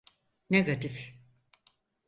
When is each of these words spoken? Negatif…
Negatif… 0.49 1.13